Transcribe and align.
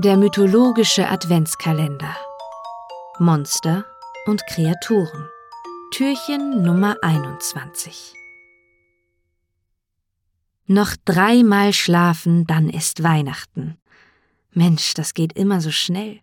Der 0.00 0.16
mythologische 0.16 1.08
Adventskalender. 1.08 2.16
Monster 3.18 3.84
und 4.26 4.46
Kreaturen. 4.46 5.28
Türchen 5.90 6.62
Nummer 6.62 6.96
21. 7.02 8.14
Noch 10.66 10.94
dreimal 11.04 11.72
schlafen, 11.72 12.46
dann 12.46 12.70
ist 12.70 13.02
Weihnachten. 13.02 13.76
Mensch, 14.52 14.94
das 14.94 15.14
geht 15.14 15.32
immer 15.32 15.60
so 15.60 15.72
schnell. 15.72 16.20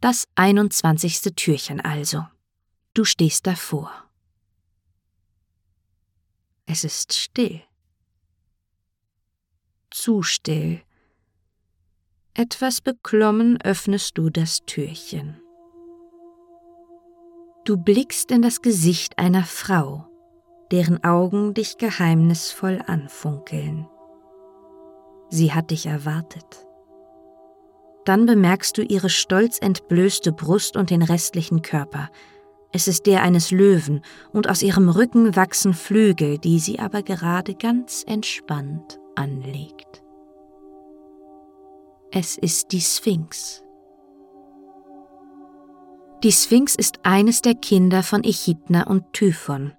Das 0.00 0.28
21. 0.36 1.34
Türchen 1.34 1.80
also. 1.80 2.24
Du 2.94 3.04
stehst 3.04 3.48
davor. 3.48 3.90
Es 6.66 6.84
ist 6.84 7.12
still. 7.12 7.60
Zu 9.90 10.22
still 10.22 10.84
etwas 12.36 12.80
beklommen 12.80 13.60
öffnest 13.62 14.18
du 14.18 14.28
das 14.28 14.64
Türchen. 14.66 15.40
Du 17.64 17.76
blickst 17.76 18.32
in 18.32 18.42
das 18.42 18.60
Gesicht 18.60 19.18
einer 19.18 19.44
Frau, 19.44 20.06
deren 20.72 21.02
Augen 21.04 21.54
dich 21.54 21.78
geheimnisvoll 21.78 22.82
anfunkeln. 22.84 23.86
Sie 25.30 25.52
hat 25.52 25.70
dich 25.70 25.86
erwartet. 25.86 26.66
Dann 28.04 28.26
bemerkst 28.26 28.76
du 28.76 28.82
ihre 28.82 29.10
stolz 29.10 29.58
entblößte 29.60 30.32
Brust 30.32 30.76
und 30.76 30.90
den 30.90 31.02
restlichen 31.02 31.62
Körper. 31.62 32.10
Es 32.72 32.88
ist 32.88 33.06
der 33.06 33.22
eines 33.22 33.52
Löwen, 33.52 34.02
und 34.32 34.50
aus 34.50 34.62
ihrem 34.62 34.88
Rücken 34.88 35.36
wachsen 35.36 35.72
Flügel, 35.72 36.38
die 36.38 36.58
sie 36.58 36.80
aber 36.80 37.02
gerade 37.02 37.54
ganz 37.54 38.02
entspannt 38.06 38.98
anlegt. 39.14 39.93
Es 42.16 42.38
ist 42.38 42.70
die 42.70 42.80
Sphinx. 42.80 43.64
Die 46.22 46.30
Sphinx 46.30 46.76
ist 46.76 47.00
eines 47.02 47.42
der 47.42 47.56
Kinder 47.56 48.04
von 48.04 48.22
Echidna 48.22 48.86
und 48.86 49.12
Typhon. 49.12 49.72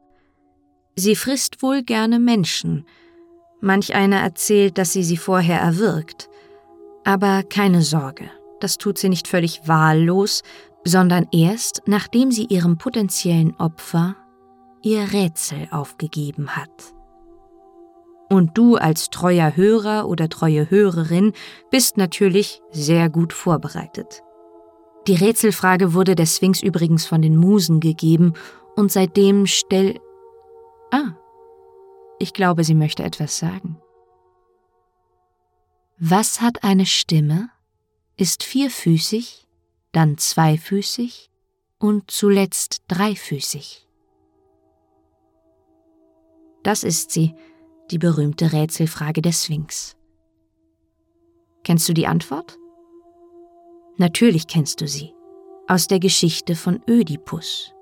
Sie 0.98 1.16
frisst 1.16 1.64
wohl 1.64 1.82
gerne 1.82 2.20
Menschen. 2.20 2.86
Manch 3.62 3.96
einer 3.96 4.18
erzählt, 4.18 4.78
dass 4.78 4.92
sie 4.92 5.06
sie 5.06 5.16
vorher 5.16 5.62
erwürgt. 5.62 6.28
Aber 7.06 7.42
keine 7.42 7.82
Sorge, 7.82 8.30
das 8.60 8.78
tut 8.78 8.98
sie 8.98 9.08
nicht 9.08 9.30
völlig 9.30 9.66
wahllos, 9.66 10.44
sondern 10.84 11.30
erst, 11.32 11.84
nachdem 11.86 12.32
sie 12.32 12.48
ihrem 12.48 12.78
potenziellen 12.78 13.56
Opfer 13.56 14.18
ihr 14.82 15.14
Rätsel 15.14 15.70
aufgegeben 15.72 16.58
hat. 16.58 16.95
Und 18.36 18.58
du 18.58 18.76
als 18.76 19.12
treuer 19.12 19.56
Hörer 19.56 20.10
oder 20.10 20.28
treue 20.28 20.70
Hörerin 20.70 21.32
bist 21.72 21.96
natürlich 21.96 22.62
sehr 22.70 23.10
gut 23.10 23.32
vorbereitet. 23.32 24.24
Die 25.08 25.16
Rätselfrage 25.16 25.94
wurde 25.94 26.16
der 26.16 26.26
Sphinx 26.26 26.62
übrigens 26.62 27.06
von 27.06 27.22
den 27.22 27.38
Musen 27.38 27.80
gegeben 27.80 28.34
und 28.76 28.92
seitdem 28.92 29.46
stell. 29.46 30.02
Ah, 30.92 31.14
ich 32.20 32.34
glaube, 32.34 32.66
sie 32.66 32.76
möchte 32.76 33.04
etwas 33.04 33.38
sagen. 33.38 33.80
Was 35.98 36.42
hat 36.42 36.66
eine 36.66 36.86
Stimme, 36.86 37.50
ist 38.18 38.44
vierfüßig, 38.44 39.48
dann 39.94 40.18
zweifüßig 40.18 41.32
und 41.80 42.12
zuletzt 42.12 42.82
dreifüßig? 42.90 43.88
Das 46.64 46.84
ist 46.84 47.12
sie, 47.12 47.34
die 47.92 47.98
berühmte 47.98 48.52
Rätselfrage 48.52 49.22
der 49.22 49.32
Sphinx. 49.32 49.96
Kennst 51.64 51.88
du 51.90 51.94
die 51.94 52.08
Antwort? 52.08 52.58
Natürlich 53.98 54.48
kennst 54.48 54.82
du 54.82 54.88
sie, 54.88 55.14
aus 55.68 55.88
der 55.88 56.00
Geschichte 56.00 56.56
von 56.56 56.82
Ödipus. 56.88 57.74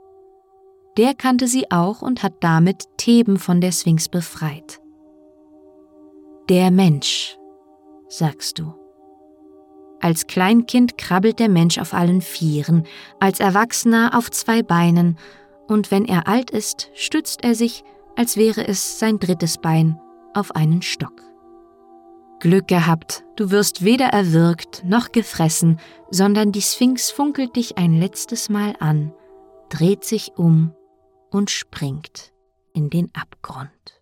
Der 0.98 1.14
kannte 1.16 1.48
sie 1.48 1.72
auch 1.72 2.02
und 2.02 2.22
hat 2.22 2.36
damit 2.42 2.86
Theben 2.97 3.38
von 3.38 3.62
der 3.62 3.72
Sphinx 3.72 4.08
befreit. 4.08 4.80
Der 6.50 6.72
Mensch, 6.72 7.38
sagst 8.08 8.59
du. 8.59 8.74
Als 10.02 10.28
Kleinkind 10.28 10.97
krabbelt 10.97 11.40
der 11.40 11.50
Mensch 11.50 11.78
auf 11.78 11.94
allen 11.94 12.22
Vieren, 12.22 12.84
als 13.19 13.40
Erwachsener 13.40 14.12
auf 14.16 14.30
zwei 14.30 14.62
Beinen, 14.62 15.18
und 15.68 15.92
wenn 15.92 16.06
er 16.06 16.28
alt 16.28 16.52
ist, 16.52 16.90
stützt 16.94 17.44
er 17.44 17.56
sich 17.56 17.84
als 18.16 18.38
wäre 18.38 18.68
es 18.68 19.00
sein 19.00 19.19
drittes 19.19 19.57
Bein 19.57 20.00
auf 20.34 20.56
einen 20.56 20.81
Stock. 20.81 21.22
Glück 22.40 22.68
gehabt, 22.68 23.24
du 23.38 23.51
wirst 23.51 23.84
weder 23.84 24.07
erwürgt 24.07 24.84
noch 24.85 25.12
gefressen, 25.12 25.79
sondern 26.09 26.51
die 26.51 26.62
Sphinx 26.62 27.09
funkelt 27.09 27.56
dich 27.56 27.78
ein 27.78 27.94
letztes 27.94 28.50
Mal 28.50 28.75
an, 28.79 29.13
dreht 29.69 30.03
sich 30.03 30.34
um 30.35 30.74
und 31.31 31.50
springt 31.50 32.34
in 32.74 32.90
den 32.90 33.09
Abgrund. 33.16 33.93